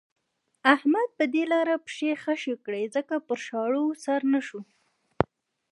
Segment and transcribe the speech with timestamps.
[0.73, 4.61] احمد پر دې لاره پښې خښې کړې ځکه پر شاړو سر نه شو.